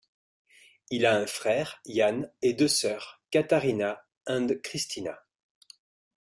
[0.89, 5.21] Il a un frère, Yan, et deux sœurs, Katarina and Kristina.